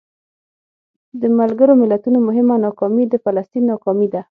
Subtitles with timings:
[1.21, 4.19] د ملګرو ملتونو مهمه ناکامي د فلسطین ناکامي ده.